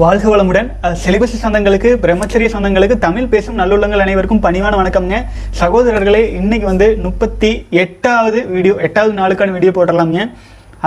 [0.00, 0.68] வாழ்க வளமுடன்.
[1.02, 5.16] சிலிபஸ் சொந்தங்களுக்கு பிரம்மச்சரிய சொந்தங்களுக்கு தமிழ் பேசும் நல்லுள்ளங்கள் அனைவருக்கும் பணிவான வணக்கம்ங்க.
[5.60, 7.50] சகோதரர்களே இன்னைக்கு வந்து முப்பத்தி
[7.82, 10.20] எட்டாவது வீடியோ எட்டாவது நாளுக்கான வீடியோ போடலாம்ங்க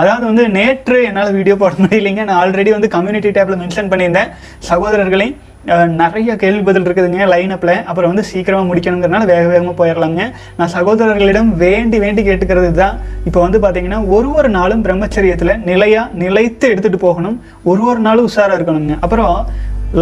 [0.00, 2.24] அதாவது வந்து நேற்று என்னால் வீடியோ போட முடியலைங்க.
[2.28, 4.30] நான் ஆல்ரெடி வந்து கம்யூனிட்டி டேப்பில் மென்ஷன் பண்ணியிருந்தேன்.
[4.70, 5.36] சகோதரர்களையும்
[6.00, 10.22] நிறைய கேள்வி பதில் இருக்குதுங்க லைன் அப்பில் அப்புறம் வந்து சீக்கிரமாக முடிக்கணுங்கிறனால வேக வேகமாக போயிடலாங்க
[10.58, 12.96] நான் சகோதரர்களிடம் வேண்டி வேண்டி கேட்டுக்கிறது தான்
[13.28, 17.36] இப்போ வந்து பார்த்தீங்கன்னா ஒரு ஒரு நாளும் பிரம்மச்சரியத்தில் நிலையாக நிலைத்து எடுத்துகிட்டு போகணும்.
[17.72, 18.96] ஒரு ஒரு நாளும் உஷாராக இருக்கணுங்க.
[19.00, 19.36] அப்புறம்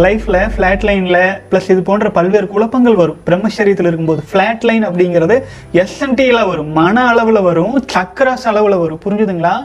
[0.03, 3.21] லைஃப்பில் ஃப்ளாட் லைனில் ப்ளஸ் இது போன்ற பல்வேறு குழப்பங்கள் வரும்.
[3.29, 5.37] பிரம்மச்சரியத்தில் இருக்கும்போது ஃப்ளாட் லைன் அப்படிங்கிறது
[5.83, 6.69] எஸ்என்டியில் வரும்.
[6.81, 7.73] மன அளவில் வரும்.
[7.95, 9.01] சக்கராஸ் அளவில் வரும்.
[9.05, 9.55] புரிஞ்சுதுங்களா?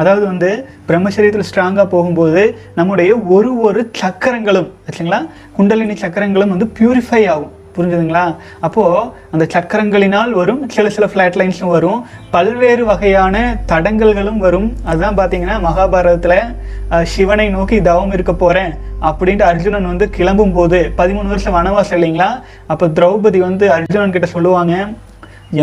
[0.00, 0.50] அதாவது வந்து
[0.88, 2.42] பிரம்மச்சரியத்தில் ஸ்ட்ராங்காக போகும்போது
[2.80, 5.22] நம்முடைய ஒரு ஒரு சக்கரங்களும் ஆச்சுங்களா
[5.56, 7.54] குண்டலினி சக்கரங்களும் வந்து பியூரிஃபை ஆகும்.
[7.74, 8.22] புரிஞ்சுதுங்களா?
[8.66, 12.00] அப்போது அந்த சக்கரங்களினால் வரும் சில சில ஃப்ளாட் லைன்ஸும் வரும்
[12.34, 14.66] பல்வேறு வகையான தடங்கல்களும் வரும்.
[14.88, 18.72] அதுதான் பார்த்தீங்கன்னா மகாபாரதத்தில் சிவனை நோக்கி தவம் இருக்க போகிறேன்
[19.10, 22.30] அப்படின்ட்டு அர்ஜுனன் வந்து கிளம்பும் போது பதிமூணு வருஷம் வனவாசம் இல்லைங்களா?
[22.72, 24.74] அப்போ திரௌபதி வந்து அர்ஜுனன் கிட்ட சொல்லுவாங்க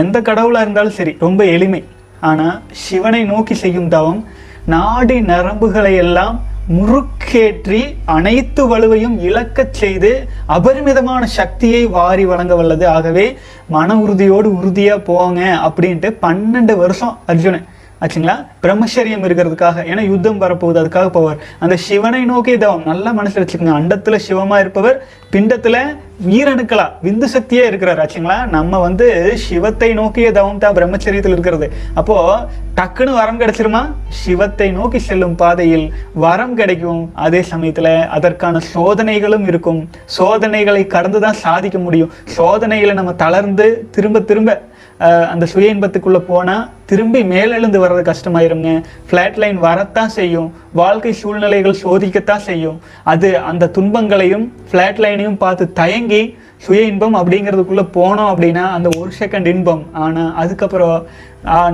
[0.03, 1.83] எந்த கடவுளாக இருந்தாலும் சரி ரொம்ப எளிமை.
[2.21, 4.25] ஆனால் சிவனை நோக்கி செய்யும் தவம்
[4.65, 12.87] நாடி நரம்புகளை எல்லாம் முறுக்கேற்றி அனைத்து வலுவையும் இழக்கச் செய்து அபரிமிதமான சக்தியை வாரி வழங்க வல்லது.
[12.87, 13.37] ஆகவே
[13.67, 17.65] மன உறுதியோடு உறுதியாக போங்க அப்படின்ட்டு பன்னெண்டு வருஷம் அர்ஜுனன்
[18.01, 18.35] ஆச்சுங்களா?
[18.63, 21.39] பிரம்மச்சரியம் இருக்கிறதுக்காக ஏன்னா யுத்தம் வரப்போகுது அதுக்காக போவார்.
[21.59, 23.77] அந்த சிவனை நோக்கி தவம் நல்லா மனசில் வச்சுக்கோங்க.
[23.79, 24.99] அண்டத்தில் சிவமாக இருப்பவர்
[25.31, 25.79] பிண்டத்தில்
[26.27, 28.37] வீரணுக்களா விந்து சக்தியே இருக்கிறார் ஆச்சுங்களா?
[28.55, 29.07] நம்ம வந்து
[29.47, 31.67] சிவத்தை நோக்கிய தவம் தான் பிரம்மச்சரியத்தில் இருக்கிறது.
[31.93, 32.15] அப்போ
[32.79, 33.81] டக்குன்னு வரம் கிடைச்சிருமா?
[34.07, 37.01] சிவத்தை நோக்கி செல்லும் பாதையில் வரம் கிடைக்கும்.
[37.25, 39.89] அதே சமயத்துல அதற்கான சோதனைகளும் இருக்கும்.
[40.17, 42.11] சோதனைகளை கடந்து தான் சாதிக்க முடியும்.
[42.37, 44.59] சோதனைகளை நம்ம தளர்ந்து திரும்ப திரும்ப
[45.31, 48.69] அந்த சுய இன்பத்துக்குள்ளே போனால் திரும்பி மேலெழுந்து வர்றது கஷ்டமாயிருங்க
[49.09, 50.49] ஃப்ளாட் லைன் வரத்தான் செய்யும்.
[50.79, 52.77] வாழ்க்கை சூழ்நிலைகள் சோதிக்கத்தான் செய்யும்.
[53.13, 56.21] அது அந்த துன்பங்களையும் ஃப்ளாட் லைனையும் பார்த்து தயங்கி
[56.65, 59.83] சுய இன்பம் அப்படிங்கிறதுக்குள்ளே போனோம் அப்படின்னா அந்த ஒரு செகண்ட் இன்பம்.
[60.05, 60.99] ஆனால் அதுக்கப்புறம்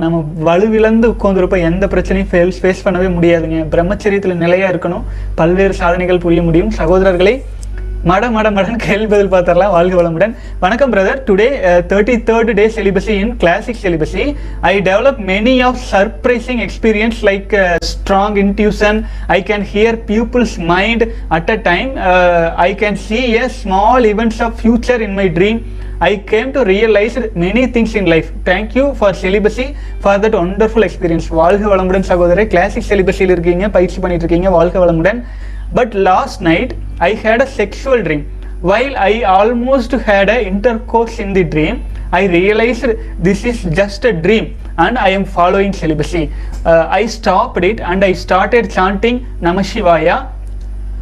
[0.02, 0.16] நம்ம
[0.48, 3.60] வலுவிழந்து உட்காந்துருப்ப எந்த பிரச்சனையும் ஃபேஸ் ஃபேஸ் பண்ணவே முடியாதுங்க.
[3.74, 5.04] பிரம்மச்சரியத்தில் நிலையாக இருக்கணும்.
[5.40, 6.72] பல்வேறு சாதனைகள் புரிய முடியும்.
[6.80, 7.34] சகோதரர்களே
[8.08, 10.32] மட மட மடன் கேள்வி பதில் பார்த்தரலாம் வாழ்க வளமுடன்.
[10.62, 11.46] வணக்கம் brother today
[11.90, 14.24] thirty third day celibacy in classic celibacy
[14.70, 17.54] I develop many of surprising experience like
[17.90, 18.98] strong intuition
[19.36, 21.04] I can hear people's mind
[21.36, 21.92] at a time
[22.66, 25.62] I can see a small events of future in my dream
[26.10, 29.48] I came to realise many things in life thank you for for
[30.04, 32.52] for that wonderful experience வாழ்க வளமுடன் சகோதரர்.
[32.54, 34.50] Classic செலிபஸியில் இருக்கீங்க பயிற்சி பண்ணிட்டு இருக்கீங்க.
[34.58, 35.20] வாழ்க வளமுடன்.
[35.74, 38.30] But last night I had a sexual dream.
[38.60, 42.84] While I almost had an intercourse in the dream, I realized
[43.18, 46.32] this is just a dream and I am following celibacy.
[46.64, 50.30] Uh, I stopped it and I started chanting Namashivaya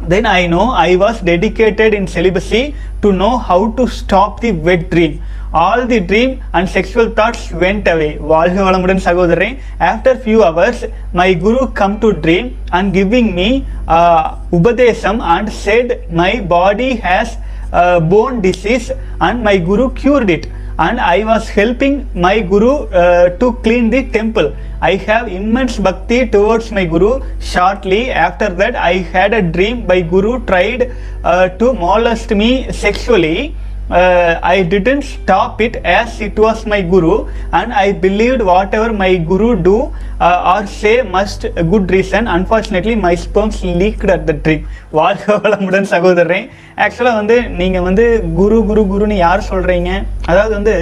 [0.07, 4.89] then I know I was dedicated in celibacy to know how to stop the wet
[4.89, 5.21] dream.
[5.53, 8.17] All the dream and sexual thoughts went away.
[8.17, 9.59] Valhivalamudan Sagodare.
[9.79, 16.41] After few hours, my guru come to dream and giving me uh, and said my
[16.41, 17.37] body has
[17.71, 20.47] uh, bone disease and my guru cured it
[20.79, 24.55] and I was helping my guru uh, to clean the temple.
[24.81, 27.21] I have immense bhakti towards my guru.
[27.39, 30.91] Shortly after that, I had a dream my guru tried
[31.23, 33.55] uh, to molest me sexually.
[33.91, 33.99] Uh,
[34.43, 37.15] I didn't stop it as it was my guru,
[37.51, 39.75] and I believed whatever my guru do
[40.19, 42.27] uh, or say must a good reason.
[42.29, 44.61] Unfortunately, my sperms leaked at the dream.
[44.91, 48.05] வாழ்க வளமுடன் சகோதரன் ஆக்சுவலாக வந்து நீங்கள் வந்து
[48.35, 49.91] குரு குரு குருன்னு யார் சொல்கிறீங்க
[50.25, 50.75] அதாவது வந்து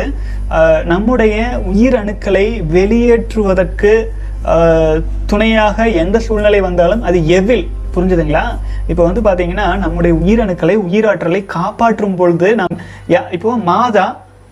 [0.51, 1.35] அஹ், நம்முடைய
[1.73, 2.45] உயிரணுக்களை
[2.75, 3.91] வெளியேற்றுவதற்கு
[4.51, 7.65] அஹ், துணையாக எந்த சூழ்நிலை வந்தாலும் அது எவில்
[7.95, 8.43] புரிஞ்சுதுங்களா?
[8.91, 12.77] இப்போ வந்து பார்த்தீங்கன்னா நம்முடைய உயிரணுக்களை உயிராற்றலை காப்பாற்றும் பொழுது நம்
[13.37, 14.05] இப்போ மாதா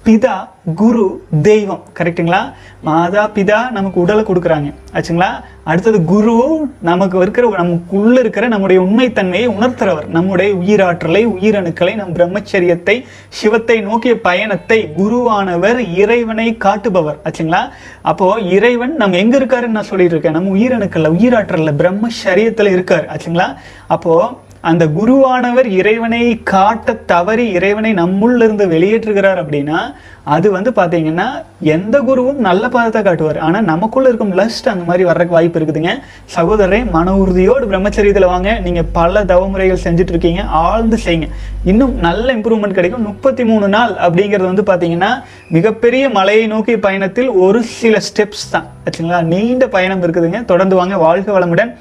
[0.06, 1.84] பிதா குரு தெய்வம்.
[1.98, 2.54] கரெக்ட்டுங்களா?
[2.82, 4.74] மாதா பிதா நமக்கு உடலை கொடுக்குறாங்க.
[4.94, 5.44] ஆச்சுங்களா?
[5.64, 10.08] அடுத்தது குரு நமக்கு இருக்கிற நமக்குள்ளே இருக்கிற நம்முடைய உண்மைத்தன்மையை உணர்த்துறவர்.
[10.08, 17.20] நம்முடைய உயிராற்றலை உயிரணுக்களை நம் பிரம்மச்சரியத்தை சிவத்தை நோக்கிய பயணத்தை குருவானவர் இறைவனை காட்டுபவர்.
[17.24, 17.70] ஆச்சுங்களா?
[18.02, 20.32] அப்போ இறைவன் நம்ம எங்க இருக்காருன்னு நான் சொல்லிட்டு இருக்கேன்.
[20.32, 23.08] நம்ம உயிரணுக்கள்ல உயிராற்றல்ல பிரம்மச்சரியத்தில் இருக்காரு.
[23.16, 23.56] ஆச்சுங்களா?
[23.88, 29.80] அப்போ அந்த குருவானவர் இறைவனை காட்ட தவறி இறைவனை நம்முள்ள இருந்து வெளியேற்றுகிறார் அப்படின்னா
[30.24, 31.28] அது வந்து பார்த்தீங்கன்னா
[31.60, 33.38] எந்த குருவும் நல்ல பாதத்தை காட்டுவார்.
[33.38, 35.94] ஆனால் நமக்குள்ள இருக்கும் லஸ்ட் அந்த மாதிரி வர்றதுக்கு வாய்ப்பு இருக்குதுங்க.
[36.36, 38.60] சகோதரரை மன உறுதியோடு பிரம்மச்சரியத்தில் வாங்க.
[38.60, 40.44] நீங்கள் பல தவமுறைகள் செஞ்சுட்டு இருக்கீங்க.
[40.44, 41.30] ஆழ்ந்து செய்யுங்க
[41.64, 43.02] இன்னும் நல்ல இம்ப்ரூவ்மெண்ட் கிடைக்கும்.
[43.02, 45.12] முப்பத்தி மூணு நாள் அப்படிங்கிறது வந்து பார்த்தீங்கன்னா
[45.50, 48.68] மிகப்பெரிய மலையை நோக்கி பயணத்தில் ஒரு சில ஸ்டெப்ஸ் தான்.
[48.86, 49.22] ஆச்சுங்களா?
[49.24, 50.46] நீண்ட பயணம் இருக்குதுங்க.
[50.46, 50.98] தொடர்ந்து வாங்க.
[50.98, 51.74] வாழ்க வளமுடன்.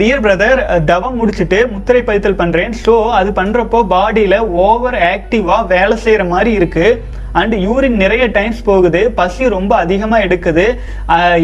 [0.00, 0.60] டியர் பிரதர்
[0.90, 7.16] தவம் முடிச்சுட்டு முத்திரை பதித்தல் பண்ணுறேன் ஸோ அது பண்ணுறப்போ பாடியில் ஓவர் ஆக்டிவாக வேலை செய்கிற மாதிரி இருக்குது
[7.40, 9.00] அண்ட் யூரின் நிறைய டைம்ஸ் போகுது.
[9.18, 10.64] பசி ரொம்ப அதிகமாக எடுக்குது.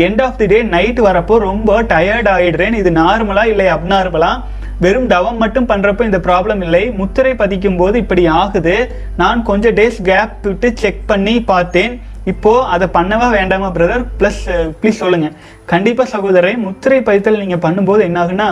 [0.07, 4.33] End of the day night வரப்போ ரொம்ப டயர்ட் ஆகிடுறேன் இது நார்மலாக இல்லை அப்நார்மலா
[4.85, 6.83] வெறும் தவம் மட்டும் பண்ணுறப்போ இந்த ப்ராப்ளம் இல்லை.
[7.01, 8.77] முத்திரை பதிக்கும் போது இப்படி ஆகுது.
[9.23, 11.95] நான் கொஞ்சம் டேஸ் கேப் விட்டு செக் பண்ணி பார்த்தேன்.
[12.33, 14.43] இப்போ அதை பண்ணவா வேண்டாமா பிரதர் ப்ளஸ்
[14.81, 15.29] ப்ளீஸ் சொல்லுங்க.
[15.73, 18.51] கண்டிப்பாக சகோதரரை முத்திரை பதித்தல் நீங்கள் பண்ணும்போது என்ன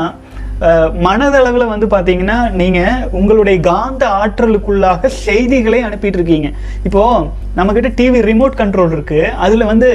[1.06, 6.48] மனதளவில் வந்து பார்த்தீங்கன்னா நீங்கள் உங்களுடைய காந்த ஆற்றலுக்குள்ளாக செய்திகளை அனுப்பிட்டு இருக்கீங்க
[6.88, 7.26] இப்போது
[7.58, 9.90] நம்மக்கிட்ட டிவி ரிமோட் கண்ட்ரோல் இருக்குது அதில் வந்து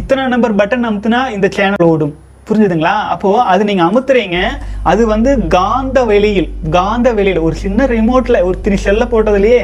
[0.00, 2.14] இத்தனை நம்பர் பட்டன் அமுத்துனா இந்த சேனல் ஓடும்.
[2.48, 2.94] புரிஞ்சுதுங்களா?
[3.14, 4.38] அப்போ அது நீங்க அமுத்துறீங்க
[4.90, 9.62] அது வந்து காந்த வெளியில் காந்த வெளியில் ஒரு சின்ன ரிமோட்ல ஒரு திரு செல்ல போட்டதுலயே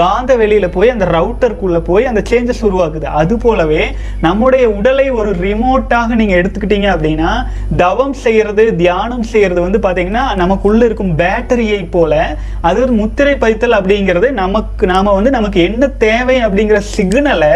[0.00, 3.82] காந்த வெளியில போய் அந்த ரவுட்டருக்குள்ள போய் அந்த சேஞ்சஸ் உருவாக்குது அது போலவே
[4.20, 7.30] நம்முடைய உடலை ஒரு ரிமோட்டாக நீங்க எடுத்துக்கிட்டீங்க அப்படின்னா
[7.76, 12.12] தவம் செய்யறது தியானம் செய்யறது வந்து பாத்தீங்கன்னா நமக்குள்ள இருக்கும் பேட்டரியை போல
[12.60, 17.54] அது ஒரு முத்திரை பதித்தல் அப்படிங்கிறது நமக்கு நாம வந்து நமக்கு என்ன தேவை அப்படிங்கிற சிக்னலை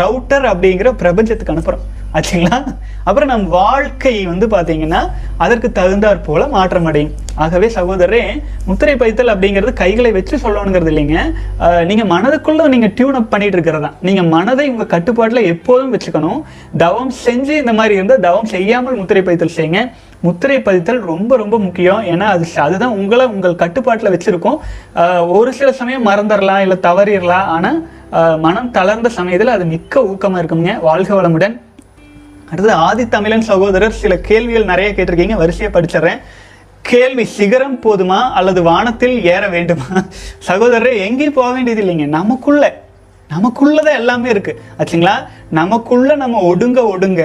[0.00, 1.86] ரவுட்டர் அப்படிங்கிற பிரபஞ்சத்துக்கு அனுப்புறோம்.
[2.18, 2.56] ஆச்சுங்களா?
[3.08, 5.00] அப்புறம் நம் வாழ்க்கை வந்து பார்த்தீங்கன்னா
[5.44, 7.12] அதற்கு தகுந்தாற் போல மாற்றம் அடையும்
[7.44, 8.22] ஆகவே சகோதரரே
[8.68, 11.18] முத்திரை பைத்தல் அப்படிங்கிறது கைகளை வச்சு சொல்லணுங்கிறது இல்லைங்க.
[11.90, 13.90] நீங்கள் மனதுக்குள்ள நீங்கள் டியூன் அப் பண்ணிட்டு இருக்கிறதா?
[14.08, 16.40] நீங்கள் மனதை உங்கள் கட்டுப்பாட்டில் எப்போதும் வச்சுக்கணும்.
[16.84, 19.82] தவம் செஞ்சு இந்த மாதிரி இருந்தால் தவம் செய்யாமல் முத்திரை பைத்தல் செய்யுங்க
[20.26, 22.02] முத்திரை பதித்தல் ரொம்ப ரொம்ப முக்கியம்.
[22.12, 24.58] ஏன்னா அது அதுதான் உங்களை உங்கள் கட்டுப்பாட்டில் வச்சுருக்கோம்.
[25.38, 27.80] ஒரு சில சமயம் மறந்துடலாம் இல்லை தவறிடலாம் ஆனால்
[28.44, 31.54] மனம் தளர்ந்த சமயத்தில் அது மிக்க ஊக்கமாக இருக்குங்க வாழ்க வளமுடன்.
[32.50, 36.20] அடுத்தது ஆதித்தமிழன் சகோதரர் சில கேள்விகள் நிறைய கேட்டிருக்கீங்க வரிசையை படிச்சிடுறேன்.
[36.82, 39.88] கேள்வி சிகரம் போதுமா அல்லது வானத்தில் ஏற வேண்டுமா?
[40.38, 42.06] சகோதரர் எங்கேயும் போக வேண்டியது இல்லைங்க.
[42.06, 42.82] நமக்குள்ள
[43.30, 44.52] நமக்குள்ளதான் எல்லாமே இருக்கு.
[44.78, 45.14] ஆச்சுங்களா?
[45.50, 47.22] நமக்குள்ள நம்ம ஒடுங்க ஒடுங்க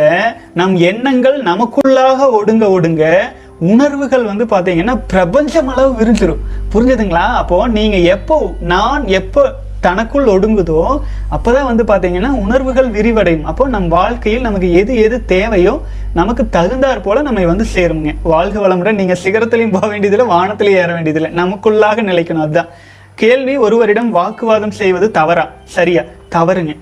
[0.53, 3.03] நம் எண்ணங்கள் நமக்குள்ளாக ஒடுங்க ஒடுங்க
[3.59, 6.43] உணர்வுகள் வந்து பார்த்தீங்கன்னா பிரபஞ்சம் அளவு விரிஞ்சிடும்
[6.73, 7.25] புரிஞ்சுதுங்களா?
[7.41, 8.37] அப்போ நீங்க எப்போ
[8.73, 9.43] நான் எப்போ
[9.85, 10.81] தனக்குள் ஒடுங்குதோ
[11.35, 13.47] அப்போதான் வந்து பார்த்தீங்கன்னா உணர்வுகள் விரிவடையும்.
[13.51, 15.73] அப்போ நம் வாழ்க்கையில் நமக்கு எது எது தேவையோ
[16.13, 18.99] நமக்கு தகுந்தாற் போல நம்ம வந்து சேருங்க வாழ்க வளமுடன்.
[19.01, 21.31] நீங்கள் சிகரத்திலையும் போக வேண்டியதில்லை வானத்திலையும் ஏற வேண்டியதில்லை.
[21.43, 22.45] நமக்குள்ளாக நிலைக்கணும்.
[22.45, 22.71] அதுதான்.
[23.15, 25.45] கேள்வி ஒருவரிடம் வாக்குவாதம் செய்வது தவறா?
[25.63, 26.01] சரியா?
[26.31, 26.73] தவறுங்க.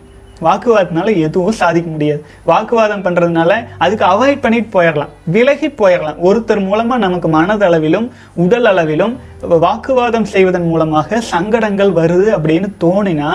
[0.48, 2.22] வாக்குவாதத்தினால எதுவும் சாதிக்க முடியாது.
[2.52, 3.52] வாக்குவாதம் பண்ணுறதுனால
[3.86, 8.08] அதுக்கு அவாய்ட் பண்ணிட்டு போயிடலாம் விலகி போயிடலாம் ஒருத்தர் மூலமாக நமக்கு மனதளவிலும்
[8.46, 9.16] உடல் அளவிலும்
[9.66, 13.32] வாக்குவாதம் செய்வதன் மூலமாக சங்கடங்கள் வருது அப்படின்னு தோணினா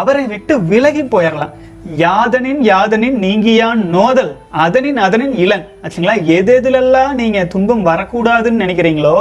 [0.00, 1.54] அவரை விட்டு விலகி போயிடலாம்
[2.00, 4.30] யாதனின் யாதனின் நீங்கியான் நோதல்
[4.64, 5.64] அதனின் அதனின் இளன்.
[5.82, 6.14] ஆச்சுங்களா?
[6.36, 9.16] எது எதுலெல்லாம் நீங்கள் துன்பம் வரக்கூடாதுன்னு நினைக்கிறீங்களோ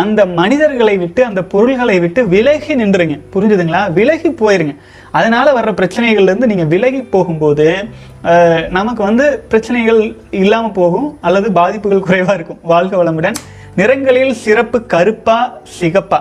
[0.00, 3.82] அந்த மனிதர்களை விட்டு அந்த பொருள்களை விட்டு விலகி நின்றுங்க புரிஞ்சுதுங்களா?
[3.98, 4.74] விலகி போயிருங்க.
[5.18, 7.66] அதனால் வர்ற பிரச்சனைகள்லேருந்து நீங்கள் விலகி போகும்போது
[8.76, 10.00] நமக்கு வந்து பிரச்சனைகள்
[10.42, 12.60] இல்லாமல் போகும் அல்லது பாதிப்புகள் குறைவாக இருக்கும்.
[12.72, 13.38] வாழ்க வளமுடன்.
[13.80, 15.36] நிறங்களில் சிறப்பு கருப்பா
[15.76, 16.20] சிகப்பா.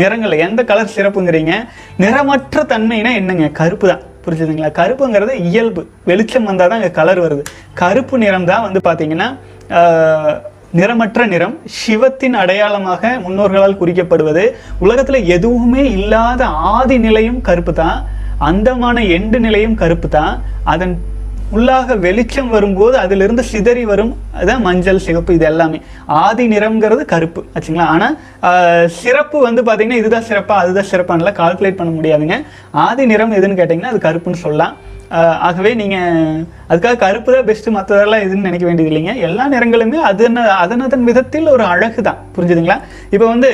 [0.00, 1.54] நிறங்கள் எந்த கலர் சிறப்புங்கிறீங்க?
[2.02, 3.46] நிறமற்ற தன்மைனா என்னங்க?
[3.60, 4.02] கருப்பு தான்.
[4.24, 4.70] புரிஞ்சுதுங்களா?
[4.80, 5.82] கருப்புங்கிறது இயல்பு.
[6.10, 7.42] வெளிச்சம் வந்தால் தான் இங்கே கலர் வருது.
[7.80, 9.28] கருப்பு நிறம் தான் வந்து பார்த்தீங்கன்னா
[10.78, 11.54] நிறமற்ற நிறம்.
[11.80, 14.44] சிவத்தின் அடையாளமாக முன்னோர்களால் குறிக்கப்படுவது
[14.84, 17.98] உலகத்தில் எதுவுமே இல்லாத ஆதி நிலையும் கருப்பு தான்.
[18.48, 20.34] அந்தமான எண்டு நிலையும் கருப்பு தான்.
[20.72, 20.94] அதன்
[21.56, 25.78] உள்ளாக வெளிச்சம் வரும்போது அதிலிருந்து சிதறி வரும் அதான் மஞ்சள் சிவப்பு இது எல்லாமே.
[26.22, 27.86] ஆதி நிறம்ங்கிறது கருப்பு ஆச்சுங்களா?
[27.94, 32.38] ஆனால் சிறப்பு வந்து பார்த்திங்கன்னா இதுதான் சிறப்பாக அதுதான் சிறப்பானல கால்குலேட் பண்ண முடியாதுங்க.
[32.86, 34.74] ஆதி நிறம் எதுன்னு கேட்டிங்கன்னா அது கருப்புன்னு சொல்லலாம்.
[35.48, 36.38] ஆகவே நீங்கள்
[36.70, 41.64] அதுக்காக கருப்பு தான் பெஸ்ட்டு மற்றதெல்லாம் எதுன்னு நினைக்க வேண்டியது இல்லைங்க எல்லா நிறங்களுமே அதன அதன் விதத்தில் ஒரு
[41.72, 42.18] அழகு தான்.
[42.36, 42.78] புரிஞ்சுதுங்களா?
[43.14, 43.50] இப்போ வந்து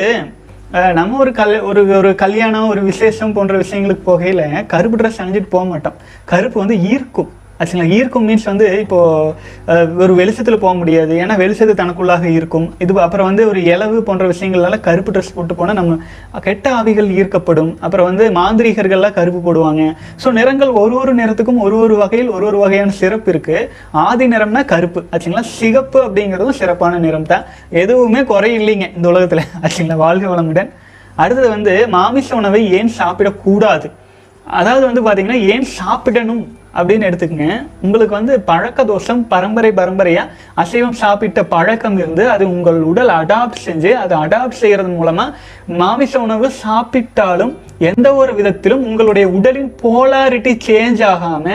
[0.73, 5.65] நம்ம ஒரு கல் ஒரு ஒரு கல்யாணம் ஒரு விசேஷம் போன்ற விஷயங்களுக்கு போகையில் கருப்பு ட்ரெஸ் அணிஞ்சிட்டு போக
[5.65, 5.97] மாட்டோம்.
[6.25, 7.31] கருப்பு வந்து ஈர்க்கும்.
[7.63, 11.13] ஆக்சுவலாக ஈர்க்கும் மீன்ஸ் வந்து இப்போது ஒரு வெளிச்சத்தில் போக முடியாது.
[11.23, 12.67] ஏன்னா வெளிச்சத்து தனக்குள்ளாக இருக்கும்.
[12.85, 15.99] இது அப்புறம் வந்து ஒரு இலவு போன்ற விஷயங்கள்னால கருப்பு ட்ரெஸ் போட்டு போனால் நம்ம
[16.47, 17.73] கெட்ட ஆவிகள் ஈர்க்கப்படும்.
[17.87, 19.83] அப்புறம் வந்து மாந்திரிகர்கள்லாம் கருப்பு போடுவாங்க.
[20.25, 23.69] ஸோ நிறங்கள் ஒரு ஒரு நிறத்துக்கும் ஒரு ஒரு வகையில் ஒரு ஒரு வகையான சிறப்பு இருக்குது
[24.07, 25.03] ஆதி நிறம்னா கருப்பு.
[25.13, 27.45] ஆச்சுங்களா சிகப்பு அப்படிங்கிறதும் சிறப்பான நிறம் தான்.
[27.83, 29.45] எதுவுமே குறை இல்லைங்க இந்த உலகத்தில்.
[29.65, 30.71] ஆச்சுங்களா வாழ்க வளமுடன்.
[31.23, 33.89] அடுத்தது வந்து மாமிச உணவை ஏன் சாப்பிடக்கூடாது?
[34.61, 36.45] அதாவது வந்து பார்த்தீங்கன்னா ஏன் சாப்பிடணும்?
[36.75, 37.49] அப்படின்னு எடுத்துக்கங்க.
[37.81, 40.31] உங்களுக்கு வந்து பழக்க தோஷம் பரம்பரை பரம்பரையாக
[40.63, 45.35] அசைவம் சாப்பிட்ட பழக்கம் இருந்து அது உங்கள் உடல் அடாப்ட் செஞ்சு அதை அடாப்ட் செய்கிறது மூலமாக
[45.69, 51.47] மாமிச உணவு சாப்பிட்டாலும் எந்த ஒரு விதத்திலும் உங்களுடைய உடலின் போலாரிட்டி சேஞ்ச் ஆகாம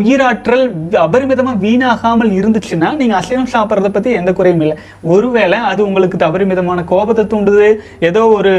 [0.00, 4.76] உயிராற்றல் அபரிமிதமா வீணாகாமல் இருந்துச்சுன்னா நீங்க அசைவம் சாப்பிட்றத பத்தி எந்த குறையும் இல்லை.
[5.02, 8.52] ஒருவேளை அது உங்களுக்கு அபரிமிதமான கோபத்தை தூண்டுது ஏதோ ஒரு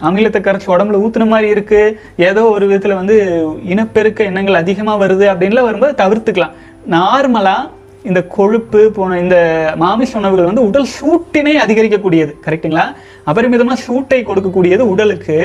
[0.00, 3.16] அமிலத்தை கரைச்சி உடம்புல ஊத்துன மாதிரி இருக்கு ஏதோ ஒரு விதத்துல வந்து
[3.64, 6.54] இனப்பெருக்க எண்ணங்கள் அதிகமா வருது அப்படின்லாம் வரும்போது தவிர்த்துக்கலாம்.
[6.90, 7.70] நார்மலா
[8.10, 9.36] இந்த கொழுப்பு போன இந்த
[9.82, 12.84] மாமிச உணவுகள் வந்து உடல் சூட்டினை அதிகரிக்கக்கூடியது கரெக்ட்டுங்களா
[13.30, 15.36] அபரிமிதமாக சூட்டை கொடுக்கக்கூடியது உடலுக்கு.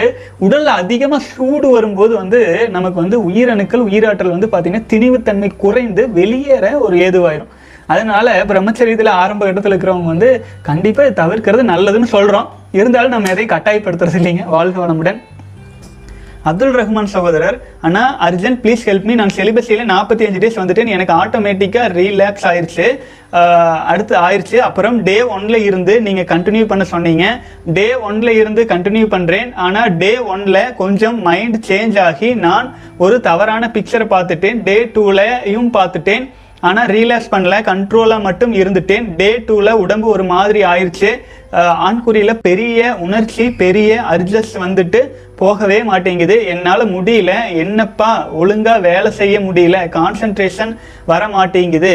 [0.46, 2.41] உடலில் அதிகமாக சூடு வரும்போது வந்து
[2.75, 7.51] நமக்கு வந்து உயிரணுக்கள் உயிராற்றல் வந்து பார்த்தீங்கன்னா திணிவுத்தன்மை குறைந்து வெளியேற ஒரு ஏதுவாயிரும்.
[7.94, 10.30] அதனால பிரம்மச்சரியத்தில் ஆரம்ப இடத்துல இருக்கிறவங்க வந்து
[10.70, 12.50] கண்டிப்பாக தவிர்க்கிறது நல்லதுன்னு சொல்கிறோம்
[12.80, 14.46] இருந்தாலும் நம்ம எதையும் கட்டாயப்படுத்துறது இல்லைங்க.
[14.56, 15.20] வாழ்க வளமுடன்.
[16.50, 17.58] அப்துல் ரஹ்மான் சகோதரர்
[17.88, 20.92] அண்ணா அர்ஜென்ட் ப்ளீஸ் ஹெல்ப் மீ நான் செலிபஸியில் நாற்பத்தி அஞ்சு டேஸ் வந்துட்டேன்.
[20.96, 22.88] எனக்கு ஆட்டோமேட்டிக்காக ரீலாக்ஸ் ஆயிடுச்சு
[23.92, 27.26] அடுத்து ஆயிடுச்சு அப்புறம் டே ஒன்ல இருந்து நீங்கள் கண்டினியூ பண்ண சொன்னீங்க.
[27.78, 32.68] டே ஒன்ல இருந்து கண்டினியூ பண்ணுறேன் ஆனால் டே ஒன்ல கொஞ்சம் மைண்ட் சேஞ்ச் ஆகி நான்
[33.06, 34.60] ஒரு தவறான பிக்சரை பார்த்துட்டேன்.
[34.70, 36.26] டே டூலையும் பார்த்துட்டேன்.
[36.68, 39.06] ஆனால் ரீலாக்ஸ் பண்ணல கண்ட்ரோலாக மட்டும் இருந்துட்டேன்.
[39.20, 41.12] டே டூவில் உடம்பு ஒரு மாதிரி ஆயிடுச்சு
[41.88, 45.00] ஆண்குறியில் பெரிய உணர்ச்சி பெரிய அர்ஜஸ்ட் வந்துட்டு
[45.41, 46.36] போகவே மாட்டேங்குது.
[46.53, 47.32] என்னால் முடியல.
[47.63, 49.77] என்னப்பா ஒழுங்காக வேலை செய்ய முடியல.
[49.98, 50.74] கான்சன்ட்ரேஷன்
[51.12, 51.94] வர மாட்டேங்குது.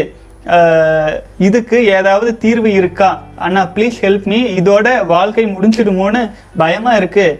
[1.47, 3.09] இதுக்கு ஏதாவது தீர்வு இருக்கா?
[3.47, 6.23] அண்ணா ப்ளீஸ் ஹெல்ப் மீ இதோட வாழ்க்கை முடிஞ்சிடுமோன்னு
[6.61, 7.39] பயமாக இருக்குது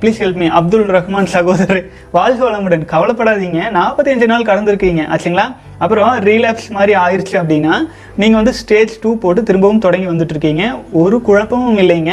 [0.00, 1.84] please help me Abdul Rahman சகோதரர்
[2.16, 2.90] வாழ்க வளமுடன்.
[2.94, 3.60] கவலைப்படாதீங்க.
[3.78, 5.04] 45 நாள் கடந்திருக்கீங்க.
[5.14, 5.46] ஆச்சுங்களா?
[5.82, 7.74] அப்புறம் ரீலாப்ஸ் மாதிரி ஆயிடுச்சு அப்படின்னா
[8.20, 10.64] நீங்கள் வந்து ஸ்டேஜ் டூ போட்டு திரும்பவும் தொடங்கி வந்துட்டு இருக்கீங்க
[11.02, 12.12] ஒரு குழப்பமும் இல்லைங்க.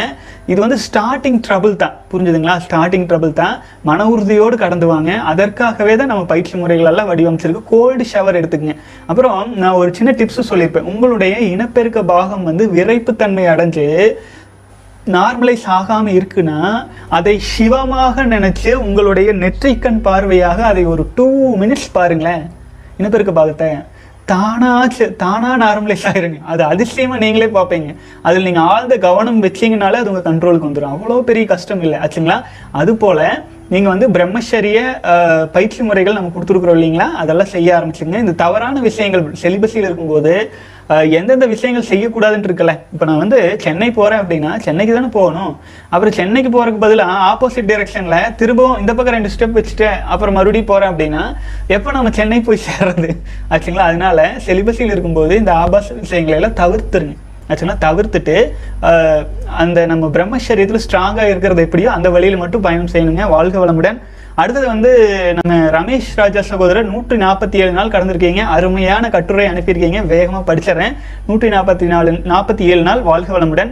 [0.52, 1.94] இது வந்து ஸ்டார்டிங் ட்ரபிள் தான்.
[2.12, 2.56] புரிஞ்சுதுங்களா?
[2.66, 3.56] ஸ்டார்டிங் ட்ரபிள் தான்.
[3.90, 5.12] மன உறுதியோடு கடந்து வாங்க.
[5.32, 7.70] அதற்காகவே தான் நம்ம பயிற்சி முறைகளெல்லாம் வடிவமைச்சிருக்கு.
[7.74, 8.78] கோல்டு ஷவர் எடுத்துக்கங்க.
[9.12, 10.90] அப்புறம் நான் ஒரு சின்ன டிப்ஸு சொல்லியிருப்பேன்.
[10.94, 13.86] உங்களுடைய இனப்பெருக்க பாகம் வந்து விரைப்புத்தன்மை அடைஞ்சு
[15.16, 16.60] நார்மலைஸ் ஆகாமல் இருக்குன்னா
[17.18, 21.26] அதை சிவமாக நினைச்சு உங்களுடைய நெற்றிக்கண் பார்வையாக அதை ஒரு டூ
[21.62, 22.46] மினிட்ஸ் பாருங்களேன்.
[22.98, 23.70] இனப்பெருக்க பாகத்தை
[24.26, 25.16] தானாக செ-
[25.62, 26.44] நார்மலைஸ் ஆயிருங்க.
[26.46, 27.96] அது அதிசயமாக நீங்களே பார்ப்பீங்க.
[28.22, 32.00] அதில் நீங்கள் ஆழ்ந்த கவனம் வச்சிங்கனாலே அது உங்கள் கண்ட்ரோலுக்கு வந்துடும் அவ்வளோ பெரிய கஷ்டம் இல்லை.
[32.00, 32.44] ஆச்சுங்களா?
[32.72, 34.82] அது போல் நீங்கள் வந்து பிரம்மச்சரிய
[35.52, 37.12] பயிற்சி முறைகள் நம்ம கொடுத்துருக்குறோம் இல்லைங்களா?
[37.12, 38.18] அதெல்லாம் செய்ய ஆரம்பிச்சுங்க.
[38.18, 40.52] இந்த தவறான விஷயங்கள் செலிபஸில் இருக்கும்போது
[41.18, 42.74] எந்தெந்த விஷயங்கள் செய்யக்கூடாதுன்னு இருக்குல்ல?
[42.94, 45.54] இப்போ நான் வந்து சென்னை போகிறேன் அப்படின்னா சென்னைக்கு தானே போகணும்.
[45.94, 50.92] அப்புறம் சென்னைக்கு போகிறதுக்கு பதிலாக ஆப்போசிட் டைரக்ஷனில் திரும்பவும் இந்த பக்கம் ரெண்டு ஸ்டெப் வச்சுட்டு அப்புறம் மறுபடியும் போகிறேன்
[50.94, 51.24] அப்படின்னா
[51.76, 53.12] எப்போ நம்ம சென்னை போய் சேர்றது?
[53.52, 53.88] ஆச்சுங்களா?
[53.92, 57.16] அதனால செலிபஸில் இருக்கும்போது இந்த ஆபாச விஷயங்களை எல்லாம் தவிர்த்துருங்க.
[57.50, 58.36] ஆக்சுவலாக தவிர்த்துட்டு
[59.64, 63.24] அந்த நம்ம பிரம்மச்சரியத்தில் ஸ்ட்ராங்காக இருக்கிறது எப்படியோ அந்த வழியில் மட்டும் பயணம் செய்யணுங்க.
[63.36, 64.00] வாழ்க வளமுடன்.
[64.42, 64.92] அடுத்தது வந்து
[65.38, 68.42] நம்ம ரமேஷ் ராஜா சகோதரர் நூற்றி நாற்பத்தி ஏழு நாள் கடந்திருக்கீங்க.
[68.56, 70.00] அருமையான கட்டுரை அனுப்பியிருக்கீங்க.
[70.14, 70.96] வேகமாக படிச்சிடறேன்.
[71.28, 73.72] நூற்றி நாற்பத்தி நாலு நாற்பத்தி ஏழு நாள் வாழ்க வளமுடன்.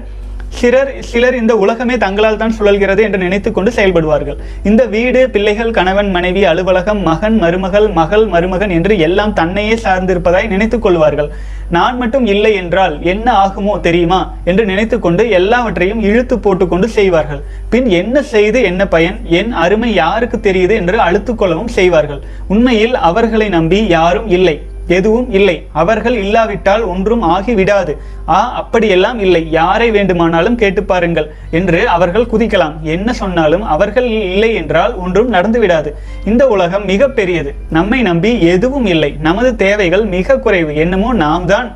[0.59, 4.37] சிலர் சிலர் இந்த உலகமே தங்களால் தான் சுழல்கிறது என்று நினைத்துக்கொண்டு செயல்படுவார்கள்.
[4.69, 10.85] இந்த வீடு பிள்ளைகள் கணவன் மனைவி அலுவலகம் மகன் மருமகள் மகள் மருமகன் என்று எல்லாம் தன்னையே சார்ந்திருப்பதாய் நினைத்துக்
[10.87, 11.31] கொள்வார்கள்.
[11.71, 14.33] நான் மட்டும் இல்லை என்றால் என்ன ஆகுமோ தெரியுமா?
[14.45, 17.41] என்று நினைத்துக்கொண்டு எல்லாவற்றையும் இழுத்து போட்டுக்கொண்டு செய்வார்கள்.
[17.69, 19.17] பின் என்ன செய்து என்ன பயன்?
[19.23, 20.75] என் அருமை யாருக்கு தெரியுது?
[20.75, 22.21] என்று அழுத்துக்கொள்ளவும் செய்வார்கள்.
[22.47, 24.55] உண்மையில் அவர்களை நம்பி யாரும் இல்லை.
[24.97, 25.55] எதுவும் இல்லை.
[25.81, 27.93] அவர்கள் இல்லாவிட்டால் ஒன்றும் ஆகிவிடாது.
[28.35, 29.41] ஆ அப்படியெல்லாம் இல்லை.
[29.59, 31.27] யாரை வேண்டுமானாலும் கேட்டு பாருங்கள்
[31.59, 32.75] என்று அவர்கள் குதிக்கலாம்.
[32.95, 35.91] என்ன சொன்னாலும் அவர்கள் இல்லை என்றால் ஒன்றும் நடந்து விடாது
[36.31, 37.53] இந்த உலகம் மிக பெரியது.
[37.77, 39.11] நம்மை நம்பி எதுவும் இல்லை.
[39.27, 40.73] நமது தேவைகள் மிக குறைவு.
[40.85, 41.69] என்னமோ நாம் தான்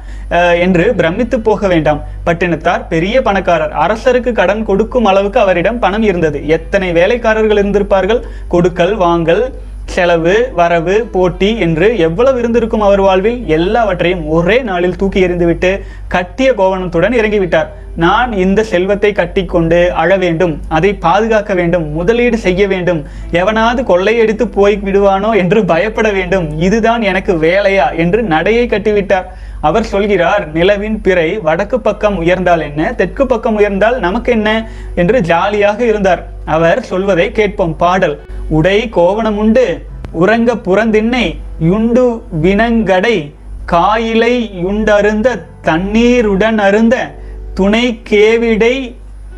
[0.66, 2.00] என்று பிரமித்து போக வேண்டாம்.
[2.28, 3.74] பட்டினத்தார் பெரிய பணக்காரர்.
[3.86, 6.40] அரசருக்கு கடன் கொடுக்கும் அளவுக்கு அவரிடம் பணம் இருந்தது.
[6.58, 8.22] எத்தனை வேலைக்காரர்கள் இருந்திருப்பார்கள்?
[8.54, 9.44] கொடுக்கல் வாங்கல்
[9.86, 13.48] செலவு வரவு போட்டி என்று எவ்வளவு இருந்திருக்கும் அவர் வாழ்வில்?
[13.48, 17.68] எல்லாவற்றையும் ஒரே நாளில் தூக்கி எறிந்துவிட்டு கட்டிய கோவணத்துடன் இறங்கிவிட்டார்.
[17.96, 23.04] நான் இந்த செல்வத்தை கட்டிக்கொண்டு அழ வேண்டும் அதை பாதுகாக்க வேண்டும் முதலீடு செய்ய வேண்டும்.
[23.32, 26.60] எவனாவது கொள்ளையடித்து போய் விடுவானோ என்று பயப்பட வேண்டும்.
[26.60, 27.96] இதுதான் எனக்கு வேலையா?
[27.96, 29.24] என்று நடையை கட்டிவிட்டார்.
[29.62, 32.94] அவர் சொல்கிறார் நிலவின் பிறை வடக்கு பக்கம் உயர்ந்தால் என்ன?
[32.94, 34.70] தெற்கு பக்கம் உயர்ந்தால் நமக்கு என்ன?
[34.96, 36.28] என்று ஜாலியாக இருந்தார்.
[36.46, 37.76] அவர் சொல்வதை கேட்போம்.
[37.76, 39.82] பாடல் உடை கோவணமுண்டு
[40.12, 43.34] உறங்க புறந்தின்னை யுண்டு வினங்கடை
[43.66, 47.12] காயிலை யுண்டருந்த தண்ணீருடன் அருந்த
[47.54, 48.96] துணை கேவிடை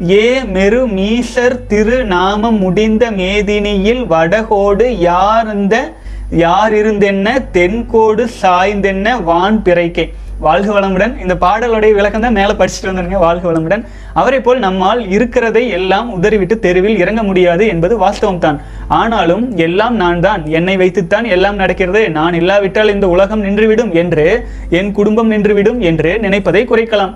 [0.09, 5.93] ஏ மெரு மீசர் திரு நாமம் முடிந்த மேதினியில் வடகோடு யார்ந்த
[6.29, 10.13] யார் இருந்தென்ன தென்கோடு சாய்ந்தென்ன வான் பிறைக்கே.
[10.39, 11.21] வாழ்க வளமுடன்.
[11.21, 13.85] இந்த பாடலுடைய விளக்கம் தான் மேலே படிச்சுட்டு வந்திருங்க வாழ்க வளமுடன்.
[14.13, 18.61] அவரை போல் நம்மால் இருக்கிறதை எல்லாம் உதறிவிட்டு தெருவில் இறங்க முடியாது என்பது வாஸ்தவம் தான்.
[18.87, 20.45] ஆனாலும் எல்லாம் நான் தான்.
[20.45, 22.09] என்னை வைத்துத்தான் எல்லாம் நடக்கிறது.
[22.09, 27.15] நான் இல்லாவிட்டால் இந்த உலகம் நின்றுவிடும் என்று என் குடும்பம் நின்றுவிடும் என்று நினைப்பதை குறைக்கலாம்.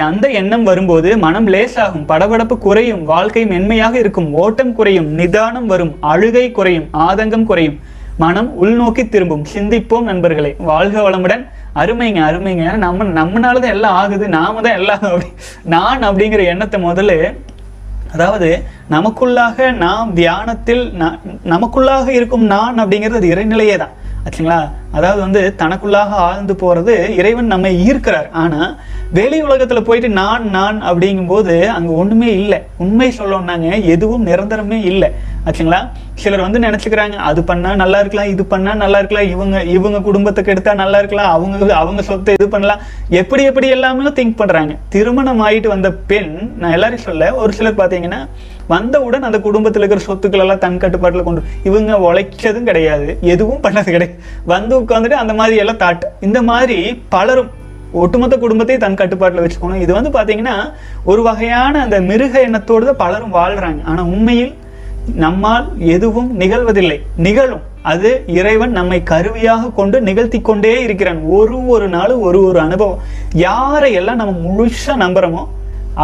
[0.00, 2.08] அந்த எண்ணம் வரும்போது மனம் லேசாகும்.
[2.08, 3.04] படபடப்பு குறையும்.
[3.04, 4.34] வாழ்க்கை மென்மையாக இருக்கும்.
[4.34, 5.06] ஓட்டம் குறையும்.
[5.06, 5.96] நிதானம் வரும்.
[6.00, 6.88] அழுகை குறையும்.
[6.92, 7.78] ஆதங்கம் குறையும்.
[8.18, 9.44] மனம் உள்நோக்கி திரும்பும்.
[9.54, 10.56] சிந்திப்போம் நண்பர்களே.
[10.60, 11.42] வாழ்க வளமுடன்.
[11.74, 12.76] அருமைங்க அருமைங்க.
[12.76, 15.28] நம்ம நம்மனால தான் எல்லாம் ஆகுது நாம தான் எல்லாம் அப்படி
[15.64, 17.14] நான் அப்படிங்கிற எண்ணத்தை முதல்ல
[18.12, 18.48] அதாவது
[18.90, 23.94] நமக்குள்ளாக நாம் தியானத்தில் ந- நமக்குள்ளாக இருக்கும் நான் அப்படிங்கிறது அது இறைநிலையே தான்
[24.24, 24.58] ஆச்சுங்களா?
[24.96, 28.28] அதாவது வந்து தனக்குள்ளாக ஆழ்ந்து போறது இறைவன் நம்மை ஈர்க்கிறார்.
[28.42, 28.76] ஆனா
[29.12, 32.58] வெளி உலகத்துல போயிட்டு நான் நான் அப்படிங்கும்போது அங்க ஒண்ணுமே இல்லை.
[32.84, 35.10] உண்மை சொல்லணும்னாங்க எதுவும் நிரந்தரமே இல்லை.
[35.46, 35.80] ஆச்சுங்களா?
[36.22, 40.80] சிலர் வந்து நினச்சிக்கிறாங்க அது பண்ணா நல்லா இருக்கலாம் இது பண்ணா நல்லா இருக்கலாம் இவங்க இவங்க குடும்பத்துக்கு எடுத்தால்
[40.82, 42.80] நல்லா இருக்கலாம் அவங்க அவங்க சொத்தை இது பண்ணலாம்.
[43.20, 48.20] எப்படி எப்படி எல்லாமே திங்க் பண்ணுறாங்க திருமணம் ஆகிட்டு வந்த பெண் நான் எல்லாரையும் சொல்ல ஒரு சிலர் பார்த்தீங்கன்னா
[48.72, 54.16] வந்தவுடன் அந்த குடும்பத்தில் இருக்கிற சொத்துக்கள் எல்லாம் தன் கட்டுப்பாட்டில் கொண்டு இவங்க உழைச்சதும் கிடையாது எதுவும் பண்ணது கிடையாது.
[54.54, 56.78] வந்து உட்காந்துட்டு அந்த மாதிரி எல்லாம் தாட் இந்த மாதிரி
[57.14, 57.50] பலரும்
[58.00, 59.82] ஒட்டுமொத்த குடும்பத்தையும் தன் கட்டுப்பாட்டில் வச்சுக்கணும்.
[59.84, 60.56] இது வந்து பார்த்தீங்கன்னா
[61.10, 64.54] ஒரு வகையான அந்த மிருக எண்ணத்தோடு தான் பலரும் வாழ்கிறாங்க ஆனால் உண்மையில்
[65.24, 66.96] நம்மால் எதுவும் நிகழ்வதில்லை.
[67.26, 67.62] நிகழும்.
[67.82, 71.20] அது இறைவன் நம்மை கருவியாக கொண்டு நிகழ்த்தி கொண்டே இருக்கிறான்.
[71.36, 72.98] ஒரு ஒரு நாளும் ஒரு ஒரு அனுபவம்.
[73.48, 75.44] யாரையெல்லாம் நம்ம முழுசாக நம்புறோமோ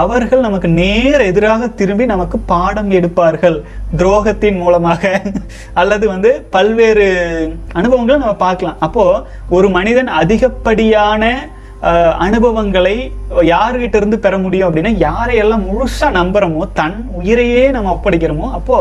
[0.03, 3.57] அவர்கள் நமக்கு நேர் எதிராக திரும்பி நமக்கு பாடம் எடுப்பார்கள்.
[3.97, 5.03] துரோகத்தின் மூலமாக.
[5.81, 7.07] அல்லது வந்து பல்வேறு
[7.73, 8.79] அனுபவங்களை நம்ம பார்க்கலாம்.
[8.81, 9.05] அப்போ
[9.49, 11.25] ஒரு மனிதன் அதிகப்படியான
[12.19, 12.97] அனுபவங்களை
[13.55, 18.79] யாருகிட்ட இருந்து பெற முடியும் அப்படின்னா யாரையெல்லாம் முழுசா நம்புறோமோ தன் உயிரையே நம்ம ஒப்படைக்கிறோமோ அப்போ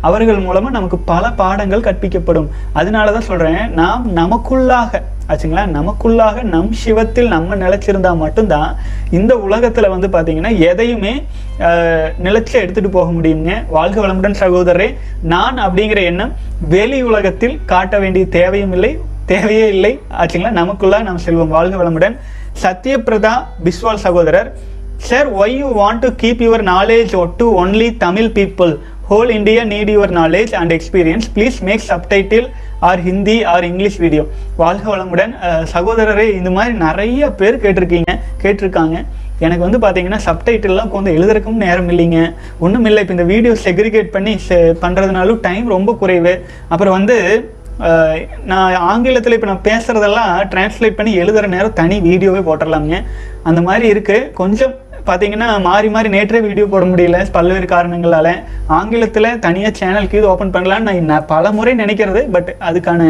[0.00, 2.48] அவர்கள் மூலமா நமக்கு பல பாடங்கள் கற்பிக்கப்படும்.
[2.74, 5.62] அதனாலதான் சொல்றேன் நாம் நமக்குள்ளாக ஆச்சுங்களா?
[5.76, 8.70] நமக்குள்ளாக நம் சிவத்தில் நம்ம நிலச்சிருந்தா மட்டும்தான்
[9.18, 11.12] இந்த உலகத்தில் வந்து பார்த்தீங்கன்னா எதையுமே
[12.26, 14.88] நிலச்சி எடுத்துகிட்டு போக முடியுங்க வாழ்க வளமுடன் சகோதரரே
[15.34, 16.32] நான் அப்படிங்கிற எண்ணம்
[16.74, 18.92] வெளி உலகத்தில் காட்ட வேண்டிய தேவையும் இல்லை
[19.32, 19.92] தேவையே இல்லை.
[20.20, 20.52] ஆச்சுங்களா?
[20.60, 21.54] நமக்குள்ளாக நாம் செல்வோம்.
[21.56, 22.14] வாழ்க வளமுடன்.
[22.62, 23.32] சத்யபிரதா
[23.64, 24.48] பிஸ்வால் சகோதரர்
[25.08, 28.72] sir why you want to keep your knowledge to only Tamil people
[29.10, 32.48] whole India need your knowledge and experience please make subtitle
[32.80, 35.32] or Hindi or English video வாழ்க வளமுடன்.
[35.72, 39.04] சகோதரரே இந்த மாதிரி நிறைய பேர் கேட்டிருக்கீங்க கேட்டிருக்காங்க.
[39.38, 42.34] எனக்கு வந்து பார்த்தீங்கன்னா சப்டைட்டில்லாம் கொஞ்சம் எழுதுறதுக்கும் நேரம் இல்லைங்க.
[42.58, 46.44] ஒன்றும் இல்லை இப்போ இந்த வீடியோ செக்ரிகேட் பண்ணி செ- டைம் ரொம்ப குறைவு.
[46.68, 47.50] அப்புறம் வந்து
[48.44, 53.04] நான் ஆங்கிலத்தில் இப்போ நான் பேசுகிறதெல்லாம் டிரான்ஸ்லேட் பண்ணி எழுதுகிற நேரம் தனி வீடியோவே போட்டுடலாமுங்க
[53.42, 54.74] அந்த மாதிரி இருக்குது கொஞ்சம்
[55.08, 57.18] பார்த்தீங்கன்னா மாறி மாறி நேற்றே வீடியோ போட முடியல.
[57.36, 58.30] பல்வேறு காரணங்களால்.
[58.78, 62.22] ஆங்கிலத்தில் தனியாக சேனலுக்கு இது ஓப்பன் பண்ணலான்னு நான் பல முறை நினைக்கிறது.
[62.36, 63.02] பட் அதுக்கான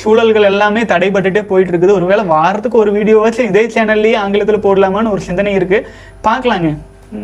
[0.00, 5.54] சூழல்கள் எல்லாமே தடைபட்டுட்டே போயிட்டு இருக்குது ஒருவேளை வாரத்துக்கு ஒரு வீடியோவாச்சும் இதே சேனல்லையே ஆங்கிலத்தில் போடலாமான்னு ஒரு சிந்தனை
[5.60, 5.88] இருக்குது
[6.28, 6.70] பார்க்கலாங்க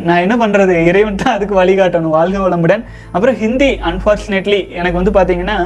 [0.06, 2.12] நான் என்ன பண்ணுறது இறைவன் தான் அதுக்கு வழிகாட்டணும்.
[2.16, 2.82] வாழ்க வளமுடன்.
[3.14, 5.56] அப்புறம் ஹிந்தி அன்ஃபார்ச்சுனேட்லி எனக்கு வந்து பார்த்தீங்கன்னா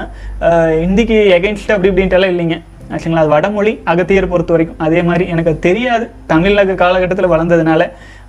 [0.85, 2.57] ஹிந்திக்கு எகென்ஸ்ட் அப்படி இப்படின்ட்டெல்லாம் இல்லைங்க.
[2.95, 3.23] ஆச்சுங்களா?
[3.25, 4.81] அது வடமொழி அகத்தியரை பொறுத்த வரைக்கும்.
[4.87, 6.05] அதே மாதிரி எனக்கு தெரியாது.
[6.33, 7.83] தமிழக காலகட்டத்தில் வளர்ந்ததுனால.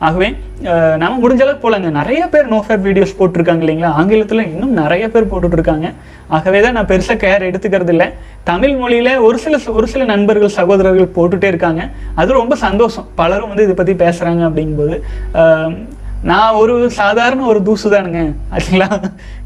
[0.05, 0.27] ஆகவே
[1.01, 3.91] நம்ம முடிஞ்ச அளவுக்கு நிறைய பேர் நோ ஃபேப் வீடியோஸ் போட்டிருக்காங்க இல்லைங்களா?
[3.99, 5.87] ஆங்கிலத்தில் இன்னும் நிறைய பேர் போட்டுட்ருக்காங்க
[6.37, 8.07] ஆகவே தான் நான் பெருசாக கேர் எடுத்துக்கிறது இல்லை.
[8.49, 11.83] தமிழ் மொழியில ஒரு சில ஒரு சில நண்பர்கள் சகோதரர்கள் போட்டுட்டே இருக்காங்க.
[12.21, 13.07] அது ரொம்ப சந்தோஷம்.
[13.21, 14.97] பலரும் வந்து இதை பற்றி பேசுகிறாங்க அப்படிங்கும்போது.
[16.29, 18.21] நான் ஒரு சாதாரண ஒரு தூசு தானுங்க.
[18.53, 18.87] ஆச்சுங்களா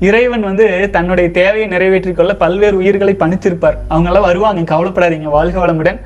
[0.08, 4.62] இறைவன் வந்து தன்னுடைய தேவையை நிறைவேற்றிக் கொள்ள பல்வேறு உயிர்களை பணிச்சிருப்பார் அவங்களாம் வருவாங்க.
[4.74, 5.30] கவலைப்படாதீங்க.
[5.38, 6.00] வாழ்க வளமுடன்.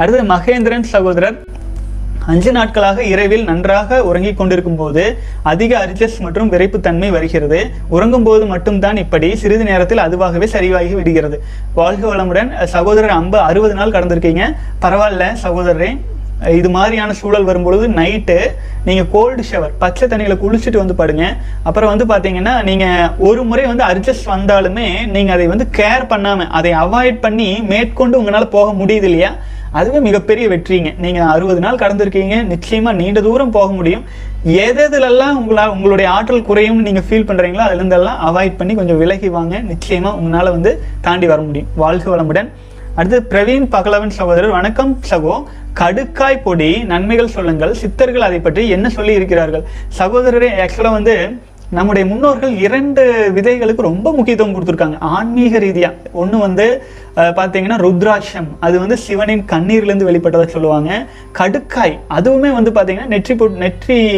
[0.00, 1.38] அடுத்து மகேந்திரன் சகோதரர்.
[2.28, 5.02] அஞ்சு நாட்களாக இரவில் நன்றாக உறங்கிக் கொண்டிருக்கும் போது
[5.52, 7.60] அதிக அரிஜஸ் மற்றும் விரைப்புத்தன்மை வருகிறது.
[7.88, 11.42] உறங்கும் போது மட்டும்தான் இப்படி சிறிது நேரத்தில் அதுவாகவே சரிவாகி விடுகிறது.
[11.74, 12.50] வாழ்க வளமுடன்.
[12.64, 14.44] சகோதரர் அம்பு அறுபது நாள் கடந்திருக்கீங்க.
[14.86, 15.90] பரவாயில்ல சகோதரரே.
[16.58, 18.36] இது மாதிரியான சூழல் வரும்பொழுது நைட்டு
[18.84, 21.24] நீங்கள் கோல்டு ஷவர் பச்சை தண்ணியில் குளிச்சுட்டு வந்து படுங்க.
[21.62, 26.72] அப்புறம் வந்து பார்த்தீங்கன்னா நீங்கள் ஒரு முறை வந்து அட்ஜஸ்ட் வந்தாலுமே நீங்கள் அதை வந்து கேர் பண்ணாமல் அதை
[26.72, 29.32] அவாய்ட் பண்ணி மேற்கொண்டு உங்களால் போக முடியுது இல்லையா?
[29.78, 30.90] அதுவே மிகப்பெரிய வெற்றிங்க.
[31.04, 32.36] நீங்கள் அறுபது நாள் கடந்திருக்கீங்க.
[32.52, 34.04] நிச்சயமாக நீண்ட தூரம் போக முடியும்.
[34.66, 34.84] எது
[35.40, 39.58] உங்களா உங்களுடைய ஆற்றல் குறையும்னு நீங்கள் ஃபீல் பண்ணுறீங்களோ அதுலேருந்தெல்லாம் அவாய்ட் பண்ணி கொஞ்சம் விலகி வாங்க.
[39.70, 40.72] நிச்சயமாக உங்களால் வந்து
[41.06, 41.68] தாண்டி வர முடியும்.
[41.82, 42.50] வாழ்க வளமுடன்.
[42.98, 45.34] அடுத்து பிரவீன் பகலவன் சகோதரர் வணக்கம் சகோ.
[45.80, 47.74] கடுக்காய் பொடி நன்மைகள் சொல்லுங்கள்.
[47.82, 49.64] சித்தர்கள் அதை பற்றி என்ன சொல்லி இருக்கிறார்கள்
[49.98, 51.14] சகோதரரே ஆக்சுவலாக வந்து
[51.70, 54.96] நம்முடைய முன்னோர்கள் இரண்டு விதைகளுக்கு ரொம்ப முக்கியத்துவம் கொடுத்துருக்காங்க.
[54.98, 56.82] ஆன்மீக ரீதியாக ஒன்று வந்து
[57.16, 58.46] பார்த்தீங்கன்னா ருத்ராட்சம்.
[58.60, 61.06] அது வந்து சிவனின் கண்ணீர்லேருந்து வெளிப்பட்டதாக சொல்லுவாங்க.
[61.38, 61.98] கடுக்காய்.
[62.10, 64.08] அதுவுமே வந்து பார்த்தீங்கன்னா நெற்றி பொ- நெற்றி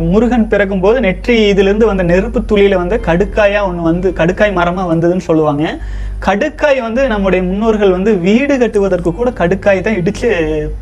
[0.00, 5.18] முருகன் பிறக்கும் போது நெற்றி இதுலேருந்து வந்த நெருப்பு துளியில் வந்து கடுக்காயாக ஒன்று வந்து கடுக்காய் மரமாக வந்ததுன்னு
[5.18, 5.78] சொல்லுவாங்க.
[6.26, 10.28] கடுக்காய் வந்து நம்முடைய முன்னோர்கள் வந்து வீடு கட்டுவதற்கு கூட கடுக்காய் தான் இடிச்சு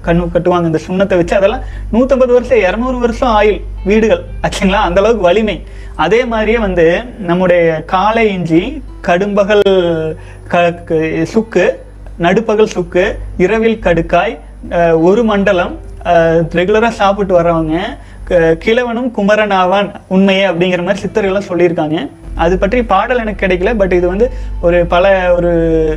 [0.05, 0.65] கண்ணு கட்டுவாங்க.
[0.65, 1.61] இந்த சுண்ணத்தை வச்சு அதெல்லாம்
[1.93, 4.23] நூற்றம்பது வருஷம் இரநூறு வருஷம் ஆயில் வீடுகள்.
[4.43, 4.81] ஆச்சுங்களா?
[4.89, 5.63] அந்த அளவுக்கு வலிமை.
[5.95, 10.17] அதே மாதிரியே வந்து நம்முடைய காலை இஞ்சி கடும்பகல்
[10.49, 11.79] க க- சுக்கு
[12.19, 14.39] நடுப்பகல் சுக்கு இரவில் கடுக்காய்
[15.01, 15.79] ஒரு மண்டலம்
[16.55, 17.81] ரெகுலராக சாப்பிட்டு வர்றவங்க
[18.25, 22.11] க- கிழவனும் குமரனாவான் உண்மையே அப்படிங்கிற மாதிரி சித்தர்கள்லாம் சொல்லியிருக்காங்க.
[22.45, 24.31] அது பற்றி பாடல் எனக்கு கிடைக்கல பட் இது வந்து
[24.67, 25.51] ஒரு பல ஒரு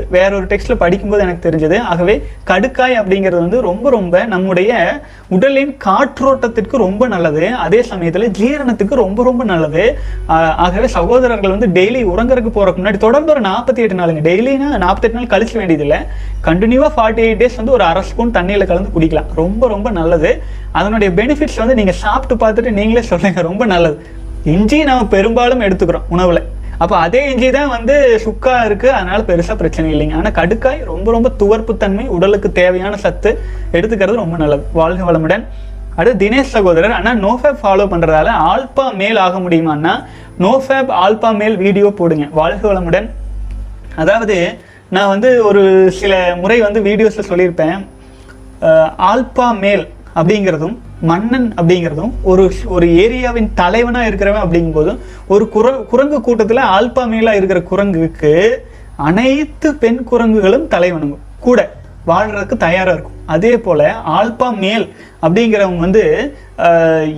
[0.10, 1.80] வேற ஒரு டெக்ஸ்ட்ல படிக்கும்போது எனக்கு தெரிஞ்சது.
[1.80, 2.15] ஆகவே
[2.52, 5.02] கடுக்காய் அப்படிங்கிறது வந்து ரொம்ப ரொம்ப நம்முடைய
[5.36, 7.43] உடலின் காற்றோட்டத்திற்கு ரொம்ப நல்லது.
[7.65, 9.98] அதே சமயத்தில் ஜீரணத்துக்கு ரொம்ப ரொம்ப நல்லது.
[10.65, 14.24] ஆகவே சகோதரர்கள் வந்து டெய்லி உறங்குறதுக்கு போறதுக்கு முன்னாடி தொடர்ந்து ஒரு நாற்பத்தி எட்டு நாளுங்க.
[14.30, 16.00] டெய்லினா நாற்பத்தெட்டு நாள் கழிச்சு வேண்டியதில்லை.
[16.50, 19.32] கண்டினியூவா ஃபார்ட்டி எயிட் டேஸ் வந்து ஒரு அரை ஸ்பூன் தண்ணியில் கலந்து குடிக்கலாம்.
[19.36, 20.32] ரொம்ப ரொம்ப நல்லது.
[20.72, 23.41] அதனுடைய பெனிஃபிட்ஸ் வந்து நீங்க சாப்பிட்டு பார்த்துட்டு நீங்களே சொல்லுங்க.
[23.41, 23.98] ரொம்ப நல்லது.
[24.51, 26.39] இஞ்சி நம்ம பெரும்பாலும் எடுத்துக்கிறோம் உணவில்.
[26.84, 28.88] அப்போ அதே இஞ்சி தான் வந்து சுக்கா இருக்கு.
[28.97, 30.15] அதனால பெருசா பிரச்சனை இல்லைங்க.
[30.19, 33.32] ஆனா கடுக்காய் ரொம்ப ரொம்ப துவர்ப்பு தன்மை உடலுக்கு தேவையான சத்து
[33.77, 34.63] எடுத்துக்கிறது ரொம்ப நல்லது.
[34.79, 35.45] வாழ்க வளமுடன்.
[35.99, 36.95] அடுத்து தினேஷ் சகோதரர்.
[36.99, 39.93] ஆனால் நோஃபேப் ஃபாலோ பண்ணுறதால ஆல்பா மேல் ஆக முடியுமான்னா
[40.45, 42.27] நோஃபேப் ஆல்பா மேல் வீடியோ போடுங்க.
[42.41, 43.10] வாழ்க வளமுடன்.
[44.03, 44.38] அதாவது
[44.95, 45.62] நான் வந்து ஒரு
[45.99, 47.77] சில முறை வந்து வீடியோஸில் சொல்லியிருப்பேன்.
[49.12, 49.86] ஆல்பா மேல்
[50.19, 50.75] அப்படிங்கிறதும்
[51.10, 52.44] மன்னன் அப்படிங்கிறதும் ஒரு
[52.76, 55.00] ஒரு ஏரியாவின் தலைவனாக இருக்கிறவன் அப்படிங்கும்போதும்
[55.34, 58.34] ஒரு குர குரங்கு கூட்டத்தில் ஆல்பா மேலாக இருக்கிற குரங்குக்கு
[59.08, 61.18] அனைத்து பெண் குரங்குகளும் தலைவனுங்க.
[61.46, 61.60] கூட
[62.10, 63.18] வாழ்கிறதுக்கு தயாராக இருக்கும்.
[63.36, 63.84] அதே போல்
[64.18, 64.86] ஆல்பா மேல்
[65.24, 66.04] அப்படிங்கிறவங்க வந்து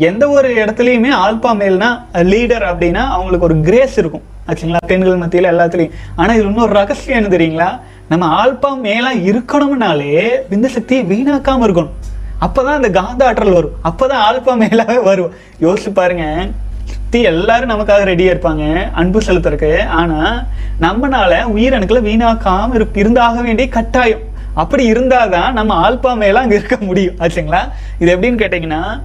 [0.09, 1.89] எந்த ஒரு இடத்துலையுமே ஆல்பா மேல்னா
[2.31, 4.25] லீடர் அப்படின்னா அவங்களுக்கு ஒரு கிரேஸ் இருக்கும்.
[4.47, 5.95] ஆச்சுங்களா பெண்கள் மத்தியில் எல்லாத்துலேயும்.
[6.15, 7.69] ஆனால் இது இன்னொரு ரகசியம் என்ன தெரியுங்களா?
[8.11, 10.11] நம்ம ஆல்பா மேலாக இருக்கணும்னாலே
[10.51, 11.95] விந்தசக்தியை சக்தியை இருக்கணும்.
[12.39, 13.71] அப்போ தான் அந்த காந்த ஆற்றல் வரும்.
[13.83, 15.33] அப்பதான் ஆல்பா மேலாவே வரும்.
[15.61, 16.47] யோசிச்சு பாருங்க.
[16.85, 18.91] சுத்தி எல்லாரும் நமக்காக ரெடியா இருப்பாங்க.
[18.91, 19.87] அன்பு செலுத்துறதுக்கு.
[19.87, 20.45] ஆனா
[20.81, 24.33] நம்மனால உயிரணுக்களை வீணாக்காம இரு- இருந்தாக வேண்டிய கட்டாயம்.
[24.53, 27.15] அப்படி இருந்தாதான் நம்ம ஆல்பா மேல அங்க இருக்க முடியும்.
[27.19, 27.57] ஆச்சுங்களா?
[27.99, 29.01] இது எப்படின்னு கேட்டீங்கன்னா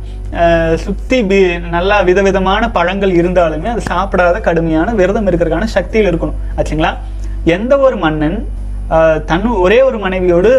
[0.68, 6.34] சுற்றி சுத்தி பி- நல்லா விதவிதமான பழங்கள் இருந்தாலுமே அது சாப்பிடாத கடுமையான விரதம் இருக்கிறதுக்கான சக்தியில் இருக்கணும்.
[6.56, 6.96] ஆச்சுங்களா?
[7.44, 8.48] எந்த ஒரு மன்னன்
[8.90, 10.50] தன்னு தன் ஒரே ஒரு மனைவியோடு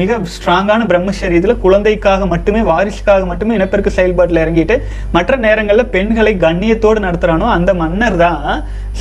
[0.00, 4.76] மிக ஸ்ட்ராங்கான பிரம்மச்சரியத்தில் குழந்தைக்காக மட்டுமே வாரிசுக்காக மட்டுமே இனப்பெருக்க செயல்பாட்டில் இறங்கிட்டு
[5.16, 8.38] மற்ற நேரங்களில் பெண்களை கண்ணியத்தோடு நடத்துகிறானோ அந்த மன்னர் தான்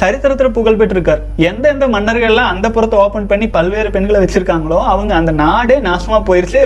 [0.01, 1.21] சரித்திரத்தில் புகழ் பெற்றிருக்கார்.
[1.49, 6.61] எந்தெந்த மன்னர்கள்லாம் அந்த புறத்தை ஓப்பன் பண்ணி பல்வேறு பெண்களை வச்சுருக்காங்களோ அவங்க அந்த நாடே நாசமாக போயிடுச்சு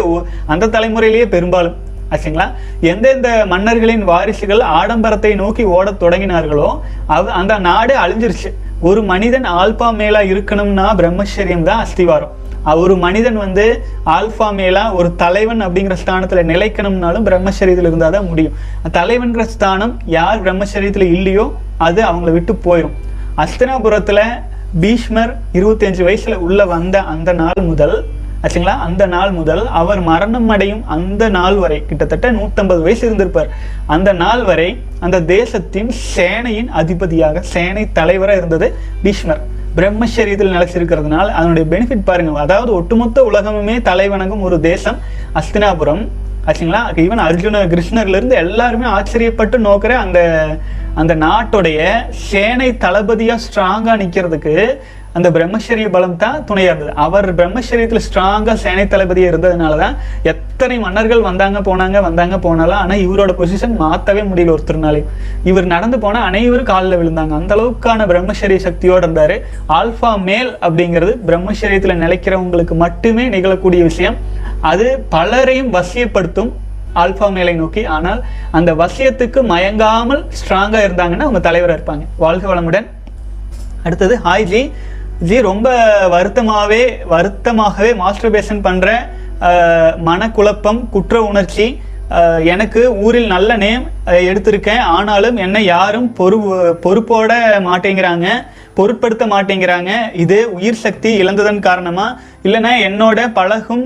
[0.54, 1.78] அந்த தலைமுறையிலேயே பெரும்பாலும்.
[2.14, 2.48] ஆச்சுங்களா?
[2.92, 6.70] எந்தெந்த மன்னர்களின் வாரிசுகள் ஆடம்பரத்தை நோக்கி ஓடத் தொடங்கினார்களோ
[7.16, 8.52] அது அந்த நாடே அழிஞ்சிருச்சு.
[8.90, 12.32] ஒரு மனிதன் ஆல்பா மேலா இருக்கணும்னா பிரம்மச்சரியம் தான் அஸ்திவாரம்.
[12.84, 13.66] ஒரு மனிதன் வந்து
[14.16, 18.56] ஆல்பா மேலா ஒரு தலைவன் அப்படிங்கிற ஸ்தானத்துல நிலைக்கணும்னாலும் பிரம்மச்சரியத்தில் இருந்தால் தான் முடியும்.
[18.98, 21.46] தலைவன்கிற ஸ்தானம் யார் பிரம்மச்சரியத்தில் இல்லையோ
[21.88, 22.96] அது அவங்கள விட்டு போயிடும்
[23.44, 24.24] அஸ்தினாபுரத்தில்
[24.84, 27.96] பீஷ்மர் 25 வயசுல உள்ள வந்த அந்த நாள் முதல்
[28.44, 28.76] ஆச்சுங்களா?
[28.88, 33.50] அந்த நாள் முதல் அவர் மரணம் அடையும் அந்த நாள் வரை கிட்டத்தட்ட 150 வயசு இருந்திருப்பார்.
[33.96, 34.70] அந்த நாள் வரை
[35.06, 38.70] அந்த தேசத்தின் சேனையின் அதிபதியாக சேனை தலைவராக இருந்தது
[39.04, 39.44] பீஷ்மர்.
[39.76, 42.40] பிரம்மசரீரத்தில் நிலச்சிருக்கிறதுனால அதனுடைய பெனிஃபிட் பாருங்க.
[42.46, 44.98] அதாவது ஒட்டுமொத்த உலகமுமே தலைவணங்கும் ஒரு தேசம்
[45.42, 46.04] அஸ்தினாபுரம்.
[46.50, 46.82] ஆச்சுங்களா?
[47.02, 50.20] ஈவன் அர்ஜுன கிருஷ்ணர்லேருந்து எல்லாருமே ஆச்சரியப்பட்டு நோக்கிற அந்த
[51.02, 51.80] அந்த நாட்டுடைய
[52.30, 54.56] சேனை தளபதியாக ஸ்ட்ராங்காக நிற்கிறதுக்கு
[55.18, 56.94] அந்த பிரம்மச்சரிய பலம் தான் துணையாக இருந்தது.
[57.06, 59.96] அவர் பிரம்மச்சரியத்தில் ஸ்ட்ராங்காக சேனை தளபதியாக இருந்ததுனால தான்
[60.32, 65.10] எத்தனை மன்னர்கள் வந்தாங்க போனாங்க வந்தாங்க போனாலும் ஆனால் இவரோட பொசிஷன் மாற்றவே முடியல ஒருத்தர்னாலையும்.
[65.50, 67.34] இவர் நடந்து போனால் அனைவரும் காலில் விழுந்தாங்க.
[67.42, 69.36] அந்த அளவுக்கான பிரம்மச்சரிய சக்தியோடு இருந்தார்.
[69.80, 74.18] ஆல்ஃபா மேல் அப்படிங்கிறது பிரம்மச்சரியத்தில் நிலைக்கிறவங்களுக்கு மட்டுமே நிகழக்கூடிய விஷயம்.
[74.72, 76.52] அது பலரையும் வசியப்படுத்தும்
[77.02, 77.84] ஆல்பா மேலை நோக்கி.
[77.98, 78.22] ஆனால்
[78.60, 82.06] அந்த வசியத்துக்கு மயங்காமல் ஸ்ட்ராங்காக இருந்தாங்கன்னா அவங்க தலைவராக இருப்பாங்க.
[82.24, 82.88] வாழ்க வளமுடன்.
[83.86, 84.64] அடுத்தது ஹாய் ஜி.
[85.22, 85.68] ஜி ரொம்ப
[86.08, 88.90] வருத்தமாகவே வருத்தமாகவே மாஸ்டர்பேஷன் பண்ணுற
[90.04, 91.66] மனக்குழப்பம் குற்ற உணர்ச்சி
[92.54, 93.84] எனக்கு ஊரில் நல்ல நேம்
[94.30, 94.82] எடுத்திருக்கேன்.
[94.96, 96.38] ஆனாலும் என்னை யாரும் பொறு
[96.86, 97.32] பொறுப்போட
[97.68, 98.28] மாட்டேங்கிறாங்க
[98.78, 99.92] பொருட்படுத்த மாட்டேங்கிறாங்க.
[100.24, 102.06] இது உயிர் சக்தி இழந்ததன் காரணமா?
[102.46, 103.84] இல்லைன்னா என்னோட பழகும்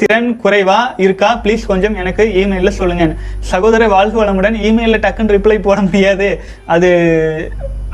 [0.00, 1.28] திறன் குறைவா இருக்கா?
[1.42, 3.06] ப்ளீஸ் கொஞ்சம் எனக்கு இமெயிலில் சொல்லுங்க.
[3.52, 4.56] சகோதர வாழ்க வளமுடன்.
[4.68, 6.28] இமெயிலில் டக்குன்னு ரிப்ளை போட முடியாது.
[6.74, 6.90] அது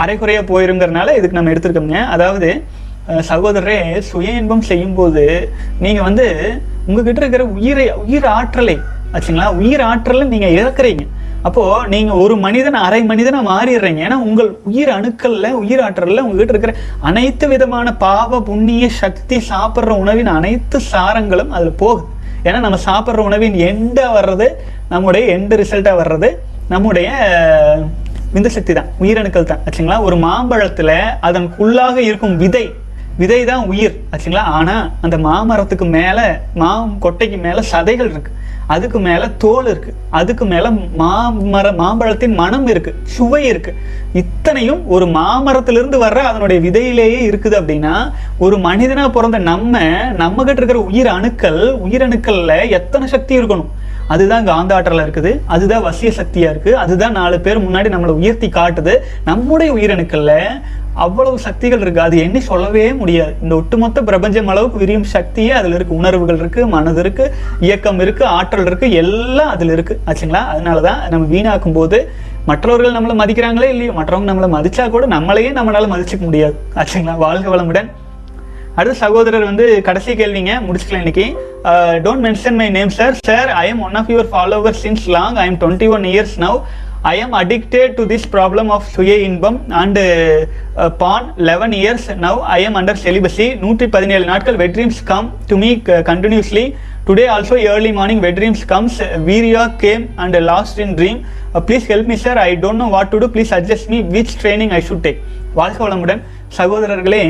[0.04, 2.50] அரைக்குறையா போயிருங்கிறனால இதுக்கு நம்ம எடுத்துருக்கோங்க அதாவது
[3.28, 5.24] சகோதரரே சுய இன்பம் செய்யும்போது
[5.84, 6.26] நீங்கள் வந்து
[6.88, 8.76] உங்ககிட்ட இருக்கிற உயிரை உயிர் ஆற்றலை
[9.14, 9.48] ஆச்சுங்களா?
[9.60, 11.06] உயிர் ஆற்றலை நீங்கள் இழக்கிறீங்க.
[11.42, 14.00] அப்போ நீங்க ஒரு மனிதன் அரை மனிதனா மாறிடுறீங்க.
[14.06, 20.26] ஏன்னா உங்கள் உயிர் அணுக்கள்ல உயிர் ஆற்றல்ல உங்ககிட்ட இருக்கிற அனைத்து விதமான பாவ புண்ணிய சக்தி சாப்பிட்ற உணவின்
[20.26, 22.04] அனைத்து சாரங்களும் அதுல போகுது.
[22.44, 24.48] ஏன்னா நம்ம சாப்பிட்ற உணவின் எண்டா வர்றது
[24.88, 26.30] நம்முடைய எண்டு ரிசல்ட்டா வர்றது
[26.68, 27.08] நம்முடைய
[28.34, 29.58] விந்து சக்தி தான் உயிரணுக்கள் தான்.
[29.66, 30.00] ஆச்சுங்களா?
[30.00, 32.64] ஒரு மாம்பழத்துல அதனுக்குள்ளாக இருக்கும் விதை
[33.20, 34.44] விதை தான் உயிர் ஆச்சுங்களா?
[34.58, 36.26] ஆனால் அந்த மாமரத்துக்கு மேலே
[36.60, 36.70] மா
[37.04, 38.38] கொட்டைக்கு மேலே சதைகள் இருக்குது
[38.74, 40.68] அதுக்கு மேலே தோல் இருக்குது அதுக்கு மேலே
[41.00, 43.80] மாமர மாம்பழத்தின் மனம் இருக்குது சுவை இருக்குது
[44.20, 47.94] இத்தனையும் ஒரு மாமரத்திலிருந்து வர்ற அதனுடைய விதையிலேயே இருக்குது அப்படின்னா
[48.46, 49.78] ஒரு மனிதனாக பிறந்த நம்ம
[50.22, 53.70] நம்மகிட்ட இருக்கிற உயிர் அணுக்கள் உயிரணுக்களில் எத்தனை சக்தி இருக்கணும்?
[54.12, 55.30] அதுதான் காந்தாற்றலாக இருக்குது.
[55.54, 58.94] அதுதான் வசிய சக்தியாக இருக்குது அதுதான் நாலு பேர் முன்னாடி நம்மளை உயர்த்தி காட்டுது.
[59.28, 60.40] நம்முடைய உயிரணுக்களில்
[60.94, 62.00] அவ்வளவு சக்திகள் இருக்கு.
[62.00, 63.34] அது எண்ணி சொல்லவே முடியாது.
[63.42, 65.96] இந்த ஒட்டுமொத்த பிரபஞ்சம் அளவுக்கு விரியும் சக்தியே அதுல இருக்கு.
[66.00, 67.24] உணர்வுகள் இருக்கு மனது இருக்கு
[67.60, 69.96] இயக்கம் இருக்கு ஆற்றல் இருக்கு எல்லாம் அதுல இருக்கு.
[70.06, 70.42] ஆச்சுங்களா?
[70.54, 72.00] அதனாலதான் நம்ம வீணாக்கும் போது
[72.46, 76.56] மற்றவர்கள் நம்மளை மதிக்கிறாங்களே இல்லையோ மற்றவங்க நம்மளை மதிச்சா கூட நம்மளையே நம்மளால மதிச்சுக்க முடியாது.
[76.74, 77.16] ஆச்சுங்களா?
[77.16, 77.90] வாழ்க வளமுடன்.
[78.74, 81.26] அடுத்த சகோதரர் வந்து கடைசி கேள்விங்க முடிச்சுக்கலாம் இன்னைக்கு.
[82.04, 85.46] Don't mention my name sir sir I am one of your follower since long I
[85.50, 86.58] am twenty one years now
[87.04, 90.02] I am addicted to this problem of சுய இன்பம் and
[91.00, 95.70] from eleven years now I am under celibacy நூற்றி பதினேழு நாட்கள் wet dreams come to me
[96.10, 96.64] continuously
[97.06, 101.18] today also early morning wet dreams comes வீரியா came and lost in dream
[101.66, 104.74] please help me sir I don't know what to do please adjust me which training
[104.78, 105.20] I should take
[105.54, 106.22] வாழ்க வளமுடன்
[106.58, 107.24] சகோதரர்களே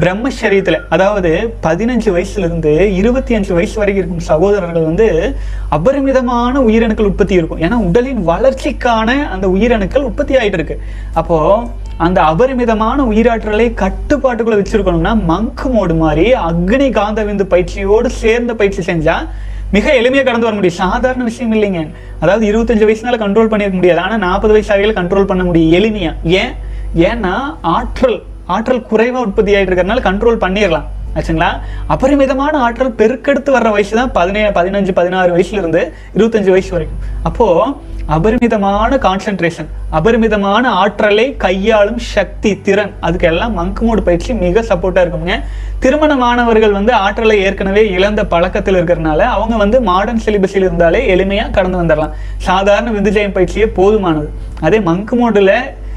[0.00, 5.36] பிரம்மச்சரியத்தில் அதாவது பதினஞ்சு வயசுலேருந்து இருபத்தி அஞ்சு வயசு வரைக்கும் இருக்கும் சகோதரர்கள் வந்து
[5.68, 7.60] அபரிமிதமான உயிரணுக்கள் உற்பத்தி இருக்கும்.
[7.60, 10.80] ஏன்னா உடலின் வளர்ச்சிக்கான அந்த உயிரணுக்கள் உற்பத்தி ஆகிட்டு இருக்கு.
[11.14, 18.92] அப்போது அந்த அபரிமிதமான உயிராற்றலை கட்டுப்பாட்டுக்குள்ளே வச்சிருக்கணும்னா மங்கு மோடு மாதிரி அக்னி காந்த விந்து பயிற்சியோடு சேர்ந்த பயிற்சி
[18.92, 19.28] செஞ்சால்
[19.70, 20.76] மிக எளிமையாக கடந்து வர முடியும்.
[20.76, 21.88] சாதாரண விஷயம் இல்லைங்க.
[22.20, 24.00] அதாவது இருபத்தஞ்சு வயசுனால கண்ட்ரோல் பண்ணியிருக்க முடியாது.
[24.00, 25.72] ஆனால் நாற்பது வயசு ஆகியில் கண்ட்ரோல் பண்ண முடியும்.
[25.82, 26.52] எளிமையாக ஏன்?
[26.96, 30.88] ஏன்னா ஆற்றல் ஆற்றல் குறைவா உற்பத்தி ஆகிட்டு இருக்கிறதுனால கண்ட்ரோல் பண்ணிடலாம்.
[31.14, 31.48] ஆச்சுங்களா?
[31.86, 36.98] அபரிமிதமான ஆற்றல் பெருக்கெடுத்து வர்ற வயசு தான் பதினேழு பதினஞ்சு பதினாறு வயசுல இருந்து இருபத்தஞ்சு வயசு வரைக்கும்.
[37.22, 37.76] அப்போ
[38.06, 45.42] அபரிமிதமான கான்சென்ட்ரேஷன் அபரிமிதமான ஆற்றலை கையாளும் சக்தி திறன் அதுக்கெல்லாம் மங்குமோடு மங்கு பயிற்சி மிக சப்போர்ட்டா இருக்குங்க
[45.78, 52.10] திருமணமானவர்கள் வந்து ஆற்றலை ஏற்கனவே இழந்த பழக்கத்தில் இருக்கிறனால அவங்க வந்து மாடர்ன் சிலிபஸில் இருந்தாலே எளிமையா கடந்து வந்துடலாம்.
[52.36, 54.28] சாதாரண விந்துஜயம் பயிற்சியே போதுமானது.
[54.60, 55.52] அதே மங்குமோடுல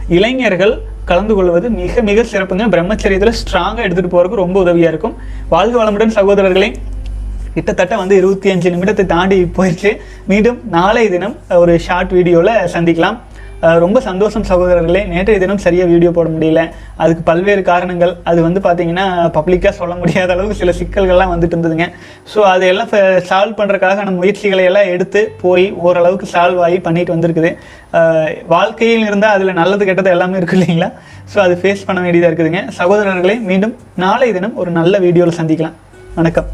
[0.07, 2.65] இளைஞர்கள் கலந்து கொள்வது மிக மிக சிறப்புங்க.
[2.73, 5.15] பிரம்மச்சரியத்தில் ஸ்ட்ராங்காக எடுத்துகிட்டு போகிறதுக்கு ரொம்ப உதவியாக இருக்கும்.
[5.53, 6.69] வாழ்க வளமுடன் சகோதரர்களே
[7.55, 9.91] கிட்டத்தட்ட வந்து இருபத்தி அஞ்சு நிமிடத்தை தாண்டி போயிடுச்சு.
[10.31, 13.17] மீண்டும் நாளை தினம் ஒரு ஷார்ட் வீடியோவில் சந்திக்கலாம்.
[13.83, 15.01] ரொம்ப சந்தோஷம் சகோதரர்களே.
[15.11, 16.61] நேற்றைய தினம் சரியாக வீடியோ போட முடியல.
[17.03, 18.13] அதுக்கு பல்வேறு காரணங்கள்.
[18.29, 19.05] அது வந்து பார்த்தீங்கன்னா
[19.37, 21.87] பப்ளிக்காக சொல்ல முடியாத அளவுக்கு சில சிக்கல்கள்லாம் வந்துட்டு இருந்ததுங்க.
[22.33, 22.91] ஸோ அதையெல்லாம்
[23.29, 27.51] சால்வ் பண்ணுறதுக்காக நம்ம முயற்சிகளை எல்லாம் எடுத்து போய் ஓரளவுக்கு சால்வ் ஆகி பண்ணிட்டு வந்திருக்குது.
[28.55, 30.91] வாழ்க்கையில் இருந்தால் அதில் நல்லது கெட்டது எல்லாமே இருக்கு இல்லைங்களா?
[31.33, 32.63] ஸோ அது ஃபேஸ் பண்ண வேண்டியதாக இருக்குதுங்க.
[32.81, 33.73] சகோதரர்களே மீண்டும்
[34.05, 35.77] நாளை தினம் ஒரு நல்ல வீடியோவில் சந்திக்கலாம்.
[36.19, 36.49] வணக்கம்.